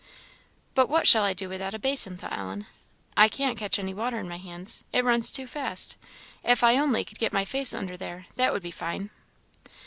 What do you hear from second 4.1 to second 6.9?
in my hands, it runs too fast. If I